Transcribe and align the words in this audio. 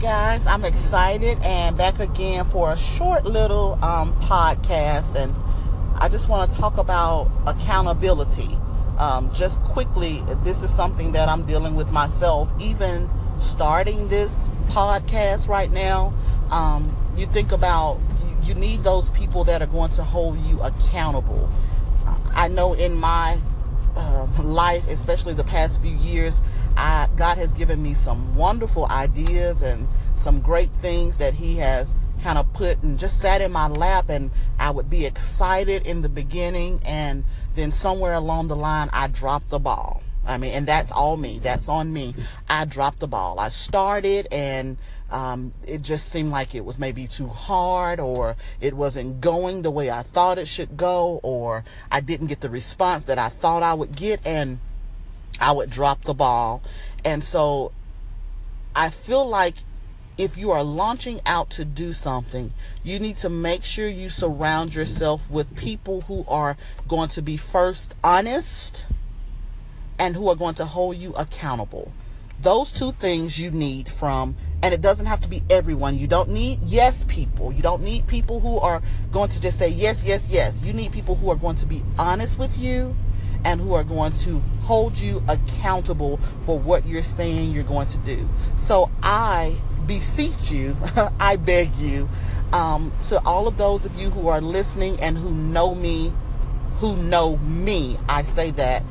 Guys, 0.00 0.46
I'm 0.46 0.66
excited 0.66 1.38
and 1.42 1.76
back 1.76 2.00
again 2.00 2.44
for 2.44 2.70
a 2.70 2.76
short 2.76 3.24
little 3.24 3.82
um, 3.82 4.12
podcast. 4.20 5.16
And 5.16 5.34
I 5.98 6.08
just 6.10 6.28
want 6.28 6.50
to 6.50 6.56
talk 6.56 6.76
about 6.76 7.30
accountability. 7.46 8.58
Um, 8.98 9.32
just 9.32 9.62
quickly, 9.64 10.20
this 10.44 10.62
is 10.62 10.74
something 10.74 11.12
that 11.12 11.30
I'm 11.30 11.46
dealing 11.46 11.76
with 11.76 11.90
myself, 11.92 12.52
even 12.60 13.08
starting 13.38 14.08
this 14.08 14.48
podcast 14.68 15.48
right 15.48 15.70
now. 15.70 16.12
Um, 16.50 16.94
you 17.16 17.24
think 17.24 17.52
about 17.52 17.98
you 18.42 18.54
need 18.54 18.82
those 18.82 19.08
people 19.10 19.44
that 19.44 19.62
are 19.62 19.66
going 19.66 19.90
to 19.92 20.02
hold 20.02 20.38
you 20.40 20.60
accountable. 20.60 21.50
I 22.34 22.48
know 22.48 22.74
in 22.74 22.94
my 22.94 23.40
uh, 23.96 24.26
life, 24.42 24.86
especially 24.88 25.32
the 25.32 25.44
past 25.44 25.80
few 25.80 25.96
years, 25.96 26.42
I, 26.76 27.08
God 27.16 27.38
has 27.38 27.52
given 27.52 27.82
me 27.82 27.94
some 27.94 28.34
wonderful 28.34 28.86
ideas 28.90 29.62
and 29.62 29.88
some 30.14 30.40
great 30.40 30.70
things 30.80 31.18
that 31.18 31.34
He 31.34 31.56
has 31.56 31.94
kind 32.22 32.38
of 32.38 32.52
put 32.52 32.82
and 32.82 32.98
just 32.98 33.20
sat 33.20 33.40
in 33.40 33.52
my 33.52 33.68
lap. 33.68 34.08
And 34.08 34.30
I 34.58 34.70
would 34.70 34.90
be 34.90 35.06
excited 35.06 35.86
in 35.86 36.02
the 36.02 36.08
beginning, 36.08 36.80
and 36.84 37.24
then 37.54 37.72
somewhere 37.72 38.14
along 38.14 38.48
the 38.48 38.56
line, 38.56 38.88
I 38.92 39.08
dropped 39.08 39.50
the 39.50 39.58
ball. 39.58 40.02
I 40.26 40.38
mean, 40.38 40.52
and 40.52 40.66
that's 40.66 40.90
all 40.90 41.16
me. 41.16 41.38
That's 41.38 41.68
on 41.68 41.92
me. 41.92 42.14
I 42.48 42.64
dropped 42.64 42.98
the 42.98 43.06
ball. 43.06 43.38
I 43.38 43.48
started 43.48 44.26
and 44.32 44.76
um, 45.10 45.52
it 45.66 45.82
just 45.82 46.08
seemed 46.08 46.30
like 46.30 46.54
it 46.54 46.64
was 46.64 46.78
maybe 46.78 47.06
too 47.06 47.28
hard 47.28 48.00
or 48.00 48.34
it 48.60 48.74
wasn't 48.74 49.20
going 49.20 49.62
the 49.62 49.70
way 49.70 49.88
I 49.88 50.02
thought 50.02 50.38
it 50.38 50.48
should 50.48 50.76
go 50.76 51.20
or 51.22 51.64
I 51.92 52.00
didn't 52.00 52.26
get 52.26 52.40
the 52.40 52.50
response 52.50 53.04
that 53.04 53.18
I 53.18 53.28
thought 53.28 53.62
I 53.62 53.74
would 53.74 53.94
get 53.94 54.26
and 54.26 54.58
I 55.40 55.52
would 55.52 55.70
drop 55.70 56.02
the 56.04 56.14
ball. 56.14 56.62
And 57.04 57.22
so 57.22 57.72
I 58.74 58.90
feel 58.90 59.26
like 59.26 59.54
if 60.18 60.36
you 60.36 60.50
are 60.50 60.62
launching 60.62 61.20
out 61.26 61.50
to 61.50 61.64
do 61.64 61.92
something, 61.92 62.52
you 62.82 62.98
need 62.98 63.16
to 63.18 63.28
make 63.28 63.64
sure 63.64 63.88
you 63.88 64.08
surround 64.08 64.74
yourself 64.74 65.28
with 65.30 65.54
people 65.56 66.02
who 66.02 66.24
are 66.26 66.56
going 66.88 67.08
to 67.10 67.22
be 67.22 67.36
first 67.36 67.94
honest 68.02 68.86
and 69.98 70.16
who 70.16 70.28
are 70.28 70.34
going 70.34 70.54
to 70.54 70.64
hold 70.64 70.96
you 70.96 71.12
accountable. 71.14 71.92
Those 72.40 72.70
two 72.70 72.92
things 72.92 73.38
you 73.38 73.50
need 73.50 73.88
from, 73.88 74.36
and 74.62 74.74
it 74.74 74.82
doesn't 74.82 75.06
have 75.06 75.20
to 75.22 75.28
be 75.28 75.42
everyone. 75.48 75.98
You 75.98 76.06
don't 76.06 76.28
need 76.28 76.58
yes 76.62 77.04
people. 77.04 77.52
You 77.52 77.62
don't 77.62 77.82
need 77.82 78.06
people 78.06 78.40
who 78.40 78.58
are 78.58 78.82
going 79.10 79.30
to 79.30 79.40
just 79.40 79.58
say 79.58 79.68
yes, 79.68 80.04
yes, 80.04 80.28
yes. 80.30 80.62
You 80.62 80.74
need 80.74 80.92
people 80.92 81.14
who 81.14 81.30
are 81.30 81.36
going 81.36 81.56
to 81.56 81.66
be 81.66 81.82
honest 81.98 82.38
with 82.38 82.58
you 82.58 82.94
and 83.46 83.60
who 83.60 83.74
are 83.74 83.84
going 83.84 84.10
to 84.10 84.40
hold 84.62 84.98
you 84.98 85.22
accountable 85.28 86.16
for 86.42 86.58
what 86.58 86.84
you're 86.84 87.04
saying 87.04 87.52
you're 87.52 87.62
going 87.62 87.86
to 87.86 87.98
do. 87.98 88.28
So 88.58 88.90
I 89.04 89.54
beseech 89.86 90.50
you, 90.50 90.76
I 91.20 91.36
beg 91.36 91.72
you, 91.76 92.08
um, 92.52 92.92
to 93.08 93.22
all 93.24 93.46
of 93.46 93.56
those 93.56 93.86
of 93.86 93.94
you 93.94 94.10
who 94.10 94.26
are 94.26 94.40
listening 94.40 95.00
and 95.00 95.16
who 95.16 95.30
know 95.30 95.76
me, 95.76 96.12
who 96.78 96.96
know 96.96 97.36
me, 97.36 97.96
I 98.08 98.22
say 98.22 98.50
that 98.52 98.82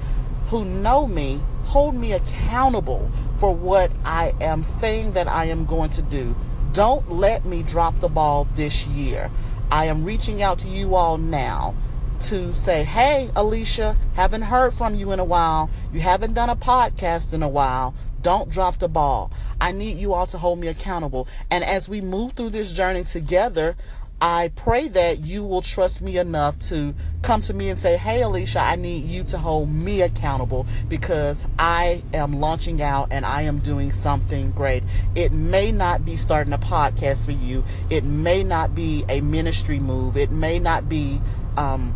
who 0.48 0.64
know 0.64 1.06
me 1.06 1.42
hold 1.66 1.96
me 1.96 2.14
accountable 2.14 3.12
for 3.36 3.54
what 3.54 3.92
I 4.06 4.34
am 4.40 4.64
saying 4.64 5.14
that 5.14 5.28
I 5.28 5.46
am 5.46 5.66
going 5.66 5.90
to 5.92 6.02
do. 6.02 6.34
Don't 6.72 7.12
let 7.12 7.44
me 7.44 7.64
drop 7.64 8.00
the 8.00 8.08
ball 8.08 8.46
this 8.54 8.86
year. 8.88 9.30
I 9.72 9.86
am 9.86 10.06
reaching 10.06 10.42
out 10.42 10.60
to 10.60 10.70
you 10.70 10.96
all 10.96 11.18
now 11.18 11.76
to 12.22 12.54
say, 12.54 12.84
hey, 12.84 13.30
Alicia, 13.36 13.98
haven't 14.16 14.44
heard 14.44 14.74
from 14.74 14.96
you 14.96 15.12
in 15.12 15.20
a 15.20 15.24
while. 15.24 15.70
You 15.94 16.00
haven't 16.00 16.34
done 16.34 16.50
a 16.50 16.56
podcast 16.56 17.34
in 17.34 17.44
a 17.44 17.50
while. 17.50 17.94
Don't 18.22 18.50
drop 18.50 18.80
the 18.80 18.88
ball. 18.88 19.32
I 19.62 19.72
need 19.72 19.98
you 19.98 20.14
all 20.14 20.26
to 20.28 20.38
hold 20.38 20.60
me 20.60 20.68
accountable. 20.68 21.28
And 21.52 21.64
as 21.64 21.88
we 21.88 22.02
move 22.02 22.34
through 22.34 22.50
this 22.50 22.72
journey 22.72 23.04
together, 23.04 23.76
I 24.22 24.52
pray 24.56 24.88
that 24.88 25.20
you 25.20 25.44
will 25.44 25.62
trust 25.62 26.02
me 26.02 26.18
enough 26.18 26.58
to 26.70 26.96
come 27.22 27.42
to 27.44 27.54
me 27.54 27.70
and 27.70 27.78
say, 27.78 27.98
Hey, 27.98 28.22
Alicia, 28.22 28.60
I 28.60 28.78
need 28.78 29.04
you 29.06 29.24
to 29.26 29.38
hold 29.38 29.70
me 29.70 30.02
accountable 30.02 30.66
because 30.88 31.48
I 31.60 32.02
am 32.14 32.40
launching 32.40 32.82
out 32.82 33.10
and 33.12 33.26
I 33.26 33.42
am 33.44 33.60
doing 33.60 33.92
something 33.92 34.52
great. 34.52 34.84
It 35.16 35.34
may 35.34 35.72
not 35.72 36.06
be 36.06 36.16
starting 36.16 36.54
a 36.54 36.58
podcast 36.58 37.26
for 37.26 37.32
you, 37.32 37.64
it 37.90 38.06
may 38.06 38.44
not 38.44 38.74
be 38.74 39.04
a 39.10 39.20
ministry 39.22 39.80
move, 39.80 40.16
it 40.16 40.32
may 40.32 40.60
not 40.60 40.88
be, 40.88 41.20
um, 41.58 41.94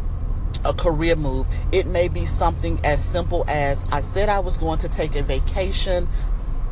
a 0.65 0.73
career 0.73 1.15
move. 1.15 1.47
It 1.71 1.87
may 1.87 2.07
be 2.07 2.25
something 2.25 2.79
as 2.83 3.03
simple 3.03 3.45
as 3.47 3.85
I 3.91 4.01
said 4.01 4.29
I 4.29 4.39
was 4.39 4.57
going 4.57 4.79
to 4.79 4.89
take 4.89 5.15
a 5.15 5.23
vacation. 5.23 6.07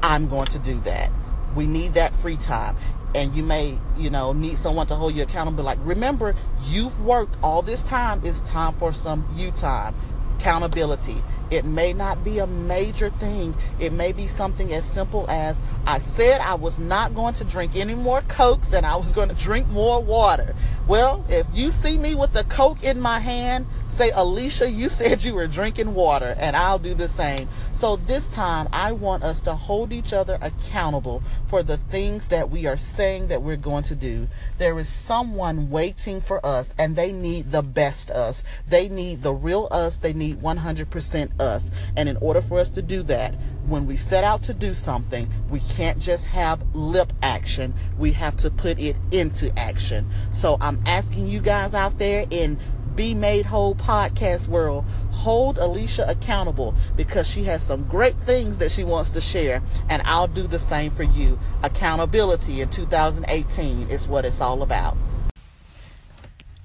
I'm 0.03 0.27
going 0.27 0.47
to 0.47 0.59
do 0.59 0.79
that. 0.81 1.11
We 1.55 1.65
need 1.65 1.93
that 1.93 2.15
free 2.15 2.37
time 2.37 2.75
and 3.15 3.33
you 3.35 3.41
may 3.41 3.77
you 3.97 4.09
know 4.09 4.33
need 4.33 4.57
someone 4.57 4.85
to 4.85 4.95
hold 4.95 5.15
you 5.15 5.23
accountable 5.23 5.63
like 5.63 5.79
remember 5.81 6.35
you've 6.65 6.99
worked 7.01 7.35
all 7.41 7.61
this 7.61 7.81
time 7.81 8.19
it's 8.23 8.41
time 8.41 8.73
for 8.73 8.91
some 8.91 9.27
you 9.33 9.49
time 9.51 9.95
accountability. 10.37 11.15
It 11.49 11.65
may 11.65 11.93
not 11.93 12.23
be 12.23 12.39
a 12.39 12.47
major 12.47 13.09
thing. 13.09 13.55
It 13.79 13.93
may 13.93 14.11
be 14.11 14.27
something 14.27 14.73
as 14.73 14.85
simple 14.85 15.29
as 15.29 15.61
i 15.85 15.99
said 15.99 16.41
i 16.41 16.53
was 16.53 16.77
not 16.79 17.15
going 17.15 17.33
to 17.33 17.43
drink 17.43 17.75
any 17.75 17.95
more 17.95 18.21
cokes 18.23 18.73
and 18.73 18.85
i 18.85 18.95
was 18.95 19.11
going 19.13 19.29
to 19.29 19.35
drink 19.35 19.67
more 19.67 20.01
water. 20.01 20.55
Well 20.87 21.25
if 21.29 21.47
you 21.53 21.71
see 21.71 21.97
me 21.97 22.15
with 22.15 22.35
a 22.35 22.43
coke 22.45 22.83
in 22.83 22.99
my 22.99 23.19
hand 23.19 23.65
say 23.97 24.11
alicia 24.15 24.69
you 24.69 24.87
said 24.99 25.23
you 25.23 25.33
were 25.33 25.47
drinking 25.47 25.93
water 25.93 26.35
and 26.39 26.55
i'll 26.55 26.77
do 26.77 26.93
the 26.93 27.07
same 27.07 27.49
so 27.73 27.95
this 27.95 28.31
time 28.33 28.67
i 28.71 28.91
want 28.91 29.23
us 29.23 29.41
to 29.41 29.53
hold 29.53 29.91
each 29.91 30.13
other 30.13 30.37
accountable 30.41 31.21
for 31.47 31.63
the 31.63 31.77
things 31.77 32.27
that 32.27 32.49
we 32.49 32.67
are 32.67 32.77
saying 32.77 33.27
that 33.27 33.41
we're 33.41 33.57
going 33.57 33.83
to 33.83 33.95
do 33.95 34.27
there 34.59 34.77
is 34.77 34.87
someone 34.87 35.69
waiting 35.69 36.21
for 36.21 36.45
us 36.45 36.75
and 36.77 36.95
they 36.95 37.11
need 37.11 37.51
the 37.51 37.63
best 37.63 38.11
us 38.11 38.43
they 38.67 38.87
need 38.87 39.21
the 39.21 39.33
real 39.33 39.67
us 39.71 39.97
they 39.97 40.13
need 40.13 40.27
need 40.27 40.41
100% 40.41 41.41
us. 41.41 41.71
And 41.95 42.09
in 42.09 42.17
order 42.17 42.41
for 42.41 42.59
us 42.59 42.69
to 42.71 42.81
do 42.81 43.03
that, 43.03 43.35
when 43.67 43.85
we 43.85 43.97
set 43.97 44.23
out 44.23 44.41
to 44.43 44.53
do 44.53 44.73
something, 44.73 45.29
we 45.49 45.59
can't 45.59 45.99
just 45.99 46.25
have 46.27 46.63
lip 46.75 47.11
action. 47.21 47.73
We 47.97 48.11
have 48.13 48.37
to 48.37 48.49
put 48.49 48.79
it 48.79 48.95
into 49.11 49.51
action. 49.57 50.07
So 50.31 50.57
I'm 50.61 50.79
asking 50.85 51.27
you 51.27 51.39
guys 51.39 51.73
out 51.73 51.97
there 51.97 52.25
in 52.29 52.57
be 52.97 53.13
Made 53.13 53.45
Whole 53.45 53.75
podcast 53.75 54.47
world, 54.47 54.83
hold 55.11 55.59
Alicia 55.59 56.09
accountable 56.09 56.73
because 56.97 57.29
she 57.29 57.43
has 57.43 57.61
some 57.61 57.83
great 57.83 58.15
things 58.15 58.57
that 58.57 58.71
she 58.71 58.83
wants 58.83 59.11
to 59.11 59.21
share, 59.21 59.61
and 59.87 60.01
I'll 60.03 60.27
do 60.27 60.47
the 60.47 60.57
same 60.57 60.91
for 60.91 61.03
you. 61.03 61.37
Accountability 61.63 62.59
in 62.59 62.69
2018 62.69 63.89
is 63.89 64.07
what 64.07 64.25
it's 64.25 64.41
all 64.41 64.63
about. 64.63 64.97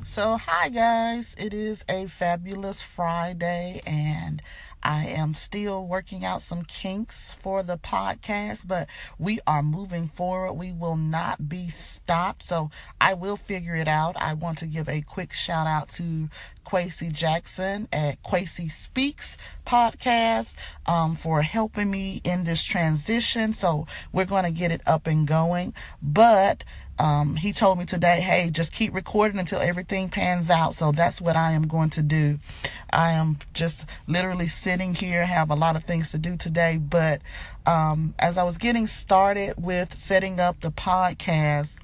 So, 0.06 0.37
hi 0.38 0.70
guys, 0.70 1.37
it 1.38 1.53
is 1.54 1.84
a 1.88 2.06
fabulous 2.06 2.81
Friday, 2.81 3.82
and 3.87 4.43
I 4.82 5.06
am 5.06 5.34
still 5.34 5.87
working 5.87 6.25
out 6.25 6.43
some 6.43 6.65
kinks 6.65 7.34
for 7.41 7.62
the 7.62 7.78
podcast, 7.78 8.66
but 8.66 8.88
we 9.19 9.38
are 9.47 9.62
moving 9.62 10.09
forward. 10.09 10.54
We 10.54 10.72
will 10.72 10.97
not 10.97 11.48
be 11.48 11.70
stopped, 11.70 12.43
so 12.43 12.70
I 13.00 13.15
will 13.15 13.37
figure 13.37 13.76
it 13.76 13.88
out. 13.88 14.16
I 14.20 14.34
want 14.34 14.59
to 14.59 14.66
give 14.66 14.88
a 14.88 15.00
quick 15.00 15.32
shout 15.32 15.66
out 15.66 15.88
to 15.91 16.28
Quasi 16.65 17.10
Jackson 17.10 17.88
at 17.93 18.22
Quasi 18.22 18.69
Speaks 18.69 19.37
podcast 19.66 20.54
um, 20.87 21.14
for 21.14 21.43
helping 21.43 21.91
me 21.91 22.20
in 22.25 22.44
this 22.44 22.64
transition. 22.64 23.54
So, 23.54 23.87
we're 24.12 24.25
going 24.25 24.44
to 24.44 24.50
get 24.50 24.72
it 24.72 24.81
up 24.87 25.06
and 25.06 25.26
going, 25.26 25.75
but 26.03 26.64
um, 26.99 27.37
he 27.37 27.53
told 27.53 27.79
me 27.79 27.85
today, 27.85 28.21
hey, 28.21 28.51
just 28.51 28.73
keep 28.73 28.95
recording 28.95 29.39
until 29.39 29.61
everything 29.61 30.09
pans 30.09 30.51
out. 30.51 30.75
So 30.75 30.93
that's 30.93 31.21
what 31.21 31.37
I 31.37 31.53
am 31.53 31.67
going 31.67 31.91
to 31.91 32.03
do. 32.03 32.39
I 32.93 33.13
am 33.13 33.39
just 33.55 33.85
literally 34.07 34.49
sitting 34.49 34.95
here, 34.95 35.25
have 35.27 35.51
a 35.51 35.55
lot 35.55 35.77
of 35.77 35.85
things 35.85 36.11
to 36.11 36.19
do 36.19 36.37
today. 36.37 36.77
But 36.77 37.23
um, 37.67 38.15
as 38.19 38.37
I 38.37 38.45
was 38.45 38.59
getting 38.59 38.87
started 38.87 39.55
with 39.57 39.99
setting 39.99 40.39
up 40.39 40.61
the 40.61 40.71
podcast, 40.71 41.77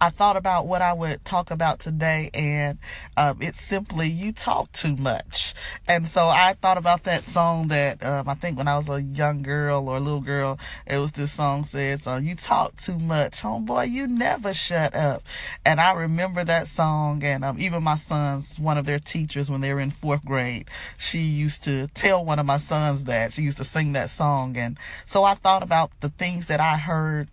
I 0.00 0.10
thought 0.10 0.36
about 0.36 0.66
what 0.66 0.82
I 0.82 0.92
would 0.92 1.24
talk 1.24 1.50
about 1.50 1.80
today, 1.80 2.30
and 2.34 2.78
um, 3.16 3.38
it's 3.40 3.60
simply 3.60 4.08
you 4.08 4.32
talk 4.32 4.72
too 4.72 4.96
much. 4.96 5.54
And 5.86 6.08
so 6.08 6.28
I 6.28 6.54
thought 6.60 6.78
about 6.78 7.04
that 7.04 7.24
song 7.24 7.68
that 7.68 8.04
um, 8.04 8.28
I 8.28 8.34
think 8.34 8.58
when 8.58 8.68
I 8.68 8.76
was 8.76 8.88
a 8.88 9.02
young 9.02 9.42
girl 9.42 9.88
or 9.88 9.96
a 9.96 10.00
little 10.00 10.20
girl, 10.20 10.58
it 10.86 10.98
was 10.98 11.12
this 11.12 11.32
song 11.32 11.64
says, 11.64 12.06
uh, 12.06 12.20
"You 12.22 12.34
talk 12.34 12.76
too 12.76 12.98
much, 12.98 13.42
homeboy. 13.42 13.90
You 13.90 14.06
never 14.06 14.54
shut 14.54 14.94
up." 14.94 15.22
And 15.64 15.80
I 15.80 15.92
remember 15.92 16.44
that 16.44 16.68
song, 16.68 17.22
and 17.24 17.44
um, 17.44 17.58
even 17.60 17.82
my 17.82 17.96
sons, 17.96 18.58
one 18.58 18.78
of 18.78 18.86
their 18.86 18.98
teachers 18.98 19.50
when 19.50 19.60
they 19.60 19.72
were 19.72 19.80
in 19.80 19.90
fourth 19.90 20.24
grade, 20.24 20.68
she 20.98 21.18
used 21.18 21.62
to 21.64 21.88
tell 21.88 22.24
one 22.24 22.38
of 22.38 22.46
my 22.46 22.58
sons 22.58 23.04
that 23.04 23.32
she 23.32 23.42
used 23.42 23.58
to 23.58 23.64
sing 23.64 23.92
that 23.92 24.10
song, 24.10 24.56
and 24.56 24.78
so 25.06 25.24
I 25.24 25.34
thought 25.34 25.62
about 25.62 25.90
the 26.00 26.08
things 26.10 26.46
that 26.46 26.60
I 26.60 26.76
heard 26.76 27.28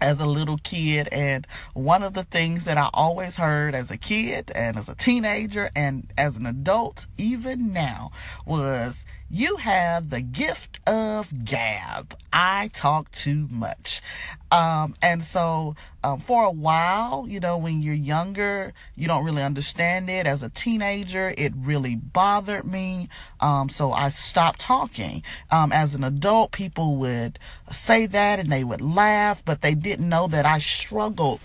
as 0.00 0.20
a 0.20 0.26
little 0.26 0.58
kid. 0.58 1.08
And 1.12 1.46
one 1.74 2.02
of 2.02 2.14
the 2.14 2.24
things 2.24 2.64
that 2.64 2.78
I 2.78 2.90
always 2.92 3.36
heard 3.36 3.74
as 3.74 3.90
a 3.90 3.96
kid 3.96 4.50
and 4.54 4.76
as 4.76 4.88
a 4.88 4.94
teenager 4.94 5.70
and 5.74 6.12
as 6.16 6.36
an 6.36 6.46
adult, 6.46 7.06
even 7.18 7.72
now, 7.72 8.10
was 8.44 9.04
you 9.28 9.56
have 9.56 10.10
the 10.10 10.20
gift 10.20 10.78
of 10.86 11.44
gab. 11.44 12.16
I 12.32 12.70
talk 12.72 13.10
too 13.10 13.48
much. 13.50 14.00
Um, 14.52 14.94
and 15.02 15.24
so, 15.24 15.74
um, 16.04 16.20
for 16.20 16.44
a 16.44 16.50
while, 16.50 17.26
you 17.28 17.40
know, 17.40 17.58
when 17.58 17.82
you're 17.82 17.94
younger, 17.94 18.72
you 18.94 19.08
don't 19.08 19.24
really 19.24 19.42
understand 19.42 20.08
it. 20.08 20.26
As 20.26 20.42
a 20.42 20.48
teenager, 20.48 21.34
it 21.36 21.52
really 21.56 21.96
bothered 21.96 22.64
me. 22.64 23.08
Um, 23.40 23.68
so 23.68 23.92
I 23.92 24.10
stopped 24.10 24.60
talking. 24.60 25.24
Um, 25.50 25.72
as 25.72 25.94
an 25.94 26.04
adult, 26.04 26.52
people 26.52 26.96
would 26.96 27.38
say 27.72 28.06
that 28.06 28.38
and 28.38 28.50
they 28.50 28.62
would 28.62 28.80
laugh, 28.80 29.44
but 29.44 29.62
they 29.62 29.74
didn't 29.74 30.08
know 30.08 30.28
that 30.28 30.46
I 30.46 30.60
struggled 30.60 31.40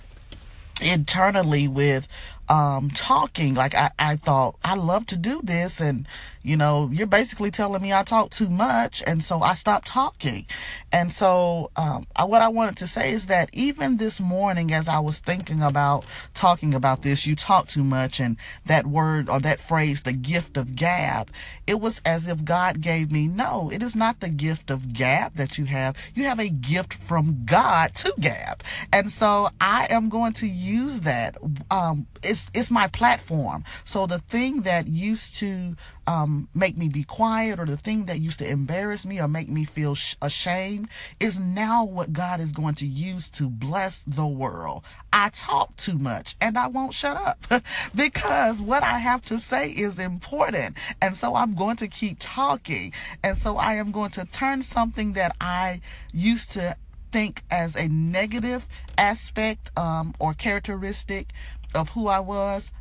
internally 0.81 1.68
with 1.68 2.07
um, 2.51 2.89
talking. 2.92 3.53
Like 3.53 3.74
I, 3.74 3.92
I 3.98 4.18
thought 4.18 4.57
I 4.63 4.75
love 4.75 5.07
to 5.07 5.18
do 5.18 5.39
this, 5.42 5.80
and 5.80 6.06
you 6.44 6.57
know, 6.57 6.89
you're 6.92 7.07
basically 7.07 7.50
telling 7.50 7.81
me 7.81 7.94
I 7.94 8.03
talk 8.03 8.31
too 8.31 8.50
much, 8.50 9.01
and 9.07 9.24
so 9.24 9.42
I 9.42 9.53
stopped 9.53 9.88
talking. 9.88 10.45
And 10.92 11.13
so, 11.13 11.71
um, 11.75 12.07
I, 12.15 12.25
what 12.25 12.42
I 12.42 12.50
wanted 12.50 12.77
to 12.77 12.88
say 12.88 13.12
is 13.12 13.27
that 13.27 13.50
even 13.53 13.98
this 13.98 14.19
morning, 14.19 14.74
as 14.74 14.88
I 14.88 15.00
was 15.00 15.19
thinking 15.19 15.62
about 15.62 16.03
talking 16.33 16.74
about 16.74 17.03
this, 17.03 17.25
you 17.25 17.36
talk 17.36 17.68
too 17.68 17.83
much, 17.83 18.19
and 18.19 18.36
that 18.65 18.86
word 18.86 19.30
or 19.30 19.39
that 19.39 19.59
phrase, 19.59 20.01
the 20.01 20.13
gift 20.13 20.57
of 20.57 20.75
gab, 20.75 21.31
it 21.65 21.80
was 21.80 22.01
as 22.03 22.27
if 22.27 22.44
God 22.44 22.81
gave 22.81 23.12
me, 23.12 23.27
no, 23.27 23.69
it 23.71 23.81
is 23.81 23.95
not 23.95 24.19
the 24.19 24.30
gift 24.30 24.69
of 24.69 24.92
gab 24.94 25.36
that 25.36 25.57
you 25.57 25.65
have. 25.65 25.95
You 26.13 26.24
have 26.25 26.39
a 26.39 26.50
gift 26.50 26.94
from 26.94 27.44
God 27.45 27.95
to 27.95 28.13
gab, 28.19 28.62
and 28.92 29.09
so 29.09 29.50
I 29.62 29.88
am 29.89 30.09
going 30.09 30.33
to 30.33 30.48
use 30.48 31.01
that. 31.01 31.38
Um, 31.69 32.07
it's 32.24 32.40
it's 32.53 32.71
my 32.71 32.88
platform. 32.88 33.63
So 33.85 34.05
the 34.05 34.19
thing 34.19 34.61
that 34.61 34.88
used 34.88 35.35
to 35.38 35.75
um, 36.07 36.49
make 36.53 36.77
me 36.77 36.88
be 36.88 37.03
quiet 37.03 37.59
or 37.59 37.65
the 37.65 37.77
thing 37.77 38.05
that 38.05 38.19
used 38.19 38.39
to 38.39 38.47
embarrass 38.47 39.05
me 39.05 39.19
or 39.19 39.27
make 39.27 39.49
me 39.49 39.65
feel 39.65 39.95
sh- 39.95 40.15
ashamed 40.21 40.89
is 41.19 41.39
now 41.39 41.83
what 41.83 42.13
God 42.13 42.39
is 42.39 42.51
going 42.51 42.75
to 42.75 42.88
use 42.88 43.29
to 43.31 43.49
bless 43.49 44.03
the 44.07 44.25
world. 44.25 44.83
I 45.13 45.29
talk 45.29 45.75
too 45.77 45.97
much 45.97 46.35
and 46.41 46.57
I 46.57 46.67
won't 46.67 46.93
shut 46.93 47.17
up 47.17 47.63
because 47.95 48.61
what 48.61 48.83
I 48.83 48.97
have 48.99 49.21
to 49.23 49.39
say 49.39 49.69
is 49.69 49.99
important. 49.99 50.77
And 51.01 51.15
so 51.15 51.35
I'm 51.35 51.55
going 51.55 51.77
to 51.77 51.88
keep 51.88 52.17
talking. 52.19 52.93
And 53.23 53.38
so 53.38 53.57
I 53.57 53.73
am 53.73 53.91
going 53.91 54.11
to 54.11 54.25
turn 54.25 54.63
something 54.63 55.13
that 55.13 55.35
I 55.39 55.81
used 56.11 56.51
to 56.53 56.75
think 57.11 57.43
as 57.51 57.75
a 57.75 57.88
negative 57.89 58.67
aspect 58.97 59.77
um, 59.77 60.15
or 60.19 60.33
characteristic 60.33 61.33
of 61.73 61.89
who 61.89 62.07
I 62.07 62.19
was, 62.19 62.71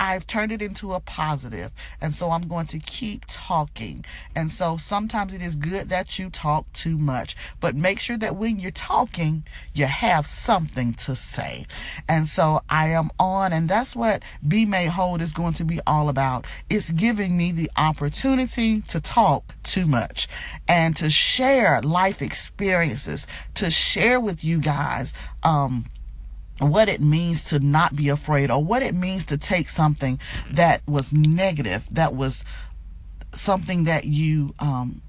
I've 0.00 0.26
turned 0.26 0.50
it 0.50 0.62
into 0.62 0.94
a 0.94 1.00
positive. 1.00 1.72
And 2.00 2.14
so 2.14 2.30
I'm 2.30 2.48
going 2.48 2.66
to 2.68 2.78
keep 2.78 3.26
talking. 3.28 4.06
And 4.34 4.50
so 4.50 4.78
sometimes 4.78 5.34
it 5.34 5.42
is 5.42 5.56
good 5.56 5.90
that 5.90 6.18
you 6.18 6.30
talk 6.30 6.72
too 6.72 6.96
much, 6.96 7.36
but 7.60 7.76
make 7.76 8.00
sure 8.00 8.16
that 8.16 8.34
when 8.34 8.58
you're 8.58 8.70
talking, 8.70 9.44
you 9.74 9.84
have 9.84 10.26
something 10.26 10.94
to 10.94 11.14
say. 11.14 11.66
And 12.08 12.28
so 12.28 12.62
I 12.70 12.88
am 12.88 13.10
on, 13.20 13.52
and 13.52 13.68
that's 13.68 13.94
what 13.94 14.22
Be 14.46 14.64
Made 14.64 14.88
Whole 14.88 15.20
is 15.20 15.34
going 15.34 15.52
to 15.54 15.64
be 15.64 15.80
all 15.86 16.08
about. 16.08 16.46
It's 16.70 16.90
giving 16.90 17.36
me 17.36 17.52
the 17.52 17.70
opportunity 17.76 18.80
to 18.88 19.02
talk 19.02 19.54
too 19.62 19.86
much 19.86 20.28
and 20.66 20.96
to 20.96 21.10
share 21.10 21.82
life 21.82 22.22
experiences, 22.22 23.26
to 23.56 23.70
share 23.70 24.18
with 24.18 24.42
you 24.42 24.60
guys, 24.60 25.12
um, 25.42 25.84
what 26.60 26.88
it 26.88 27.00
means 27.00 27.44
to 27.44 27.58
not 27.58 27.96
be 27.96 28.08
afraid 28.08 28.50
or 28.50 28.62
what 28.62 28.82
it 28.82 28.94
means 28.94 29.24
to 29.24 29.38
take 29.38 29.68
something 29.68 30.20
that 30.50 30.82
was 30.86 31.12
negative, 31.12 31.86
that 31.90 32.14
was 32.14 32.44
something 33.32 33.84
that 33.84 34.04
you 34.04 34.54
um, 34.58 35.02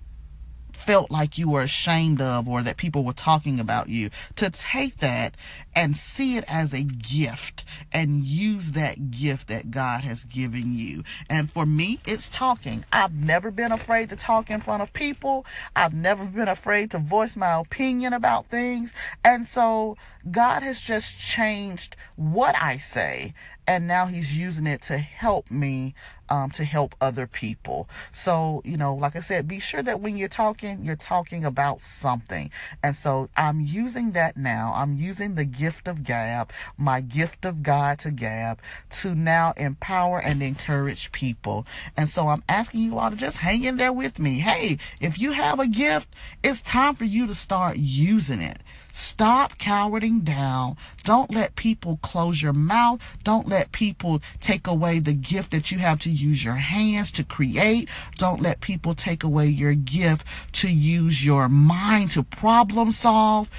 felt 0.83 1.11
like 1.11 1.37
you 1.37 1.49
were 1.49 1.61
ashamed 1.61 2.21
of 2.21 2.47
or 2.47 2.61
that 2.63 2.77
people 2.77 3.03
were 3.03 3.13
talking 3.13 3.59
about 3.59 3.89
you, 3.89 4.09
to 4.35 4.49
take 4.49 4.97
that 4.97 5.35
and 5.75 5.95
see 5.95 6.37
it 6.37 6.43
as 6.47 6.73
a 6.73 6.83
gift 6.83 7.63
and 7.91 8.23
use 8.23 8.71
that 8.71 9.11
gift 9.11 9.47
that 9.47 9.71
God 9.71 10.01
has 10.01 10.23
given 10.23 10.73
you. 10.73 11.03
And 11.29 11.51
for 11.51 11.65
me, 11.65 11.99
it's 12.05 12.29
talking. 12.29 12.85
I've 12.91 13.13
never 13.13 13.51
been 13.51 13.71
afraid 13.71 14.09
to 14.09 14.15
talk 14.15 14.49
in 14.49 14.61
front 14.61 14.83
of 14.83 14.93
people. 14.93 15.45
I've 15.75 15.93
never 15.93 16.25
been 16.25 16.47
afraid 16.47 16.91
to 16.91 16.99
voice 16.99 17.35
my 17.35 17.53
opinion 17.53 18.13
about 18.13 18.47
things. 18.47 18.93
And 19.23 19.45
so 19.45 19.97
God 20.29 20.63
has 20.63 20.81
just 20.81 21.19
changed 21.19 21.95
what 22.15 22.55
I 22.61 22.77
say 22.77 23.33
and 23.67 23.87
now 23.87 24.05
he's 24.05 24.37
using 24.37 24.67
it 24.67 24.81
to 24.83 24.97
help 24.97 25.51
me 25.51 25.93
um, 26.31 26.49
to 26.51 26.63
help 26.63 26.95
other 27.01 27.27
people. 27.27 27.89
So 28.13 28.61
you 28.63 28.77
know 28.77 28.95
like 28.95 29.15
i 29.15 29.19
said 29.19 29.47
be 29.47 29.59
sure 29.59 29.83
that 29.83 29.99
when 29.99 30.17
you're 30.17 30.29
talking 30.29 30.83
you're 30.85 30.95
talking 30.95 31.43
about 31.43 31.81
something. 31.81 32.49
And 32.81 32.95
so 32.95 33.29
i'm 33.35 33.59
using 33.59 34.11
that 34.11 34.37
now. 34.37 34.73
I'm 34.75 34.95
using 34.95 35.35
the 35.35 35.45
gift 35.45 35.87
of 35.87 36.03
gab 36.03 36.51
my 36.77 37.01
gift 37.01 37.43
of 37.43 37.61
god 37.61 37.99
to 37.99 38.11
gab 38.11 38.59
to 39.01 39.13
now 39.13 39.53
empower 39.57 40.19
and 40.19 40.41
encourage 40.41 41.11
people. 41.11 41.67
And 41.97 42.09
so 42.09 42.29
i'm 42.29 42.43
asking 42.47 42.81
you 42.83 42.97
all 42.97 43.11
to 43.11 43.17
just 43.17 43.37
hang 43.37 43.65
in 43.65 43.75
there 43.75 43.93
with 43.93 44.17
me. 44.17 44.39
Hey 44.39 44.77
if 45.01 45.19
you 45.19 45.33
have 45.33 45.59
a 45.59 45.67
gift 45.67 46.07
it's 46.43 46.61
time 46.61 46.95
for 46.95 47.05
you 47.05 47.27
to 47.27 47.35
start 47.35 47.75
using 47.75 48.41
it. 48.41 48.59
Stop 48.91 49.57
cowering 49.57 50.21
down. 50.21 50.75
Don't 51.05 51.33
let 51.33 51.55
people 51.55 51.97
close 52.01 52.41
your 52.41 52.53
mouth. 52.53 52.99
Don't 53.23 53.47
let 53.47 53.71
people 53.71 54.21
take 54.41 54.67
away 54.67 54.99
the 54.99 55.13
gift 55.13 55.51
that 55.51 55.71
you 55.71 55.79
have 55.79 55.99
to 55.99 56.09
use 56.21 56.43
your 56.43 56.55
hands 56.55 57.11
to 57.13 57.23
create. 57.23 57.89
Don't 58.17 58.41
let 58.41 58.61
people 58.61 58.93
take 58.93 59.23
away 59.23 59.47
your 59.47 59.73
gift 59.73 60.25
to 60.53 60.71
use 60.71 61.25
your 61.25 61.49
mind 61.49 62.11
to 62.11 62.23
problem 62.23 62.91
solve. 62.91 63.49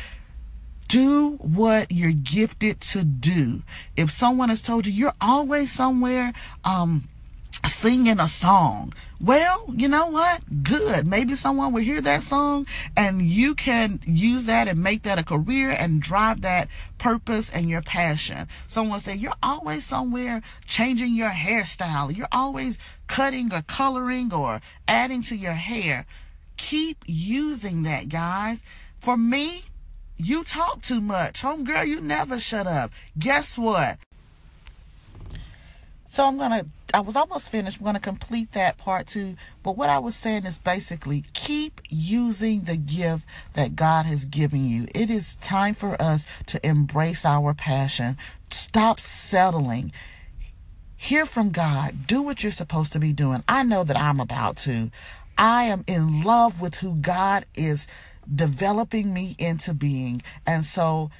Do 0.88 1.32
what 1.38 1.90
you're 1.90 2.12
gifted 2.12 2.80
to 2.82 3.04
do. 3.04 3.62
If 3.96 4.12
someone 4.12 4.50
has 4.50 4.62
told 4.62 4.86
you 4.86 4.92
you're 4.92 5.14
always 5.20 5.72
somewhere, 5.72 6.32
um, 6.64 7.08
singing 7.66 8.18
a 8.18 8.28
song. 8.28 8.92
Well, 9.20 9.66
you 9.68 9.86
know 9.88 10.08
what? 10.08 10.64
Good. 10.64 11.06
Maybe 11.06 11.36
someone 11.36 11.72
will 11.72 11.82
hear 11.82 12.00
that 12.00 12.24
song 12.24 12.66
and 12.96 13.22
you 13.22 13.54
can 13.54 14.00
use 14.04 14.46
that 14.46 14.66
and 14.66 14.82
make 14.82 15.02
that 15.02 15.18
a 15.18 15.24
career 15.24 15.70
and 15.70 16.02
drive 16.02 16.42
that 16.42 16.68
purpose 16.98 17.48
and 17.48 17.70
your 17.70 17.82
passion. 17.82 18.48
Someone 18.66 18.98
say 18.98 19.14
you're 19.14 19.32
always 19.42 19.84
somewhere 19.84 20.42
changing 20.66 21.14
your 21.14 21.30
hairstyle. 21.30 22.14
You're 22.16 22.26
always 22.32 22.78
cutting 23.06 23.52
or 23.52 23.62
coloring 23.62 24.32
or 24.34 24.60
adding 24.88 25.22
to 25.22 25.36
your 25.36 25.52
hair. 25.52 26.06
Keep 26.56 27.04
using 27.06 27.84
that, 27.84 28.08
guys. 28.08 28.64
For 28.98 29.16
me, 29.16 29.64
you 30.16 30.44
talk 30.44 30.82
too 30.82 31.00
much. 31.00 31.42
Homegirl, 31.42 31.86
you 31.86 32.00
never 32.00 32.38
shut 32.38 32.66
up. 32.66 32.90
Guess 33.18 33.56
what? 33.56 33.98
So 36.12 36.26
I'm 36.26 36.36
going 36.36 36.50
to 36.50 36.66
I 36.92 37.00
was 37.00 37.16
almost 37.16 37.48
finished. 37.48 37.78
I'm 37.78 37.84
going 37.84 37.94
to 37.94 38.00
complete 38.00 38.52
that 38.52 38.76
part 38.76 39.06
too. 39.06 39.34
But 39.62 39.78
what 39.78 39.88
I 39.88 39.98
was 39.98 40.14
saying 40.14 40.44
is 40.44 40.58
basically 40.58 41.24
keep 41.32 41.80
using 41.88 42.64
the 42.64 42.76
gift 42.76 43.26
that 43.54 43.76
God 43.76 44.04
has 44.04 44.26
given 44.26 44.68
you. 44.68 44.88
It 44.94 45.08
is 45.08 45.36
time 45.36 45.74
for 45.74 46.00
us 46.02 46.26
to 46.48 46.64
embrace 46.66 47.24
our 47.24 47.54
passion. 47.54 48.18
Stop 48.50 49.00
settling. 49.00 49.90
Hear 50.98 51.24
from 51.24 51.48
God. 51.48 52.06
Do 52.06 52.20
what 52.20 52.42
you're 52.42 52.52
supposed 52.52 52.92
to 52.92 52.98
be 52.98 53.14
doing. 53.14 53.42
I 53.48 53.62
know 53.62 53.82
that 53.82 53.96
I'm 53.96 54.20
about 54.20 54.58
to. 54.58 54.90
I 55.38 55.64
am 55.64 55.82
in 55.86 56.22
love 56.22 56.60
with 56.60 56.74
who 56.74 56.96
God 56.96 57.46
is 57.54 57.86
developing 58.32 59.14
me 59.14 59.34
into 59.38 59.72
being. 59.72 60.22
And 60.46 60.66
so 60.66 61.10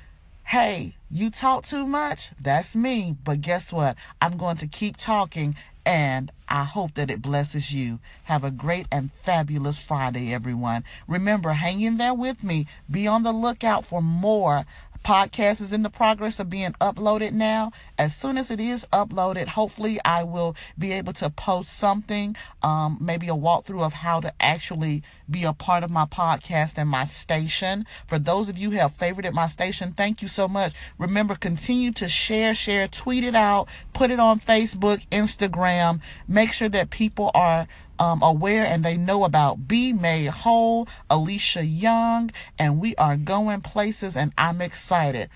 hey, 0.45 0.97
you 1.11 1.31
talk 1.31 1.65
too 1.67 1.87
much? 1.87 2.31
That's 2.41 2.77
me. 2.77 3.17
But 3.25 3.41
guess 3.41 3.73
what? 3.73 3.97
I'm 4.21 4.37
going 4.37 4.59
to 4.59 4.67
keep 4.67 4.97
talking 4.97 5.57
and 5.85 6.31
I 6.49 6.65
hope 6.65 6.95
that 6.95 7.11
it 7.11 7.23
blesses 7.23 7.73
you. 7.73 7.99
Have 8.25 8.45
a 8.45 8.51
great 8.51 8.87
and 8.93 9.11
fabulous 9.25 9.81
Friday, 9.81 10.33
everyone. 10.33 10.85
Remember, 11.09 11.55
hang 11.55 11.81
in 11.81 11.97
there 11.97 12.15
with 12.15 12.45
me. 12.45 12.67
Be 12.91 13.07
on 13.07 13.23
the 13.23 13.33
lookout 13.33 13.87
for 13.87 14.01
more 14.03 14.65
podcast 15.03 15.61
is 15.61 15.73
in 15.73 15.83
the 15.83 15.91
progress 15.91 16.39
of 16.39 16.49
being 16.49 16.73
uploaded 16.81 17.33
now. 17.33 17.73
As 17.99 18.15
soon 18.15 18.39
as 18.39 18.51
it 18.51 18.61
is 18.61 18.87
uploaded, 18.93 19.49
hopefully 19.49 19.99
I 20.05 20.23
will 20.23 20.57
be 20.79 20.93
able 20.93 21.13
to 21.15 21.31
post 21.31 21.73
something, 21.73 22.37
um, 22.63 22.99
maybe 23.01 23.29
a 23.29 23.35
walkthrough 23.35 23.83
of 23.83 23.93
how 23.93 24.21
to 24.21 24.33
actually 24.41 25.03
be 25.31 25.45
a 25.45 25.53
part 25.53 25.83
of 25.83 25.91
my 25.91 26.05
podcast 26.05 26.75
and 26.77 26.89
my 26.89 27.05
station. 27.05 27.87
For 28.07 28.19
those 28.19 28.49
of 28.49 28.59
you 28.59 28.71
who 28.71 28.79
have 28.79 28.97
favorited 28.97 29.33
my 29.33 29.49
station, 29.49 29.93
thank 29.93 30.23
you 30.23 30.29
so 30.29 30.49
much. 30.49 30.73
Remember, 30.99 31.35
continue 31.35 31.93
to 31.93 32.09
share, 32.09 32.55
share, 32.55 32.89
tweet 32.89 33.25
it 33.25 33.35
out, 33.35 33.69
put 33.93 34.11
it 34.11 34.21
on 34.21 34.41
Facebook, 34.41 35.07
Instagram. 35.09 36.01
Make 36.29 36.53
sure 36.53 36.69
that 36.69 36.91
people 36.91 37.31
are 37.35 37.67
um, 38.03 38.21
aware 38.21 38.67
and 38.67 38.85
they 38.85 38.97
know 38.97 39.23
about 39.23 39.69
Be 39.69 39.93
Made 39.93 40.27
Whole, 40.27 40.89
Alicia 41.09 41.65
Young, 41.65 42.33
and 42.59 42.81
we 42.81 42.97
are 42.97 43.17
going 43.17 43.61
places 43.61 44.17
and 44.17 44.33
I'm 44.37 44.61
excited. 44.61 45.31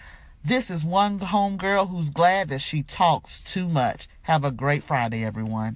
This 0.45 0.69
is 0.69 0.85
one 0.85 1.21
homegirl 1.21 1.91
who's 1.91 2.11
glad 2.11 2.49
that 2.49 2.61
she 2.61 2.83
talks 2.83 3.41
too 3.41 3.69
much. 3.69 4.09
Have 4.23 4.45
a 4.45 4.51
great 4.51 4.83
Friday, 4.83 5.25
everyone. 5.25 5.75